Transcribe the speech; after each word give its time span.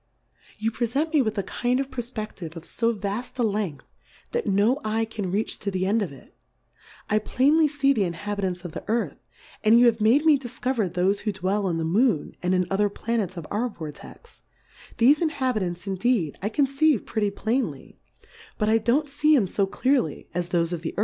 You 0.57 0.71
prefent 0.71 1.13
me 1.13 1.21
with 1.21 1.37
a 1.37 1.43
kind 1.43 1.79
of 1.79 1.91
Per 1.91 2.01
fpe9:ive 2.01 2.57
of 2.57 2.65
fo 2.65 2.91
vafl: 2.95 3.37
a 3.37 3.43
Length, 3.43 3.85
that 4.31 4.47
no 4.47 4.81
Eye 4.83 5.05
can 5.05 5.29
reach 5.31 5.59
to 5.59 5.69
the 5.69 5.85
End 5.85 6.01
of 6.01 6.11
it: 6.11 6.35
I 7.07 7.19
plain 7.19 7.59
ly 7.59 7.67
fee 7.67 7.93
the 7.93 8.05
Inhabitants 8.05 8.65
of 8.65 8.71
the 8.71 8.83
Earth, 8.87 9.19
and 9.63 9.79
you 9.79 9.85
have 9.85 10.01
made 10.01 10.25
me 10.25 10.39
difcover 10.39 10.89
thofe 10.89 11.19
who 11.19 11.31
dwell 11.31 11.69
in 11.69 11.77
the 11.77 11.83
Moon, 11.83 12.35
and 12.41 12.55
in 12.55 12.65
other 12.71 12.89
Pla 12.89 13.17
nets 13.17 13.37
of 13.37 13.45
our 13.51 13.69
Vortex; 13.69 14.41
thefe 14.97 15.21
Inhabitants 15.21 15.85
indeed 15.85 16.35
I 16.41 16.49
conceive 16.49 17.05
pretty 17.05 17.29
plainly, 17.29 17.99
but 18.57 18.69
I 18.69 18.79
don't 18.79 19.07
fee 19.07 19.35
'em 19.37 19.45
fo 19.45 19.67
clearly 19.67 20.27
as 20.33 20.49
thofe 20.49 20.73
of 20.73 20.81
the 20.81 20.95
Earth 20.97 20.99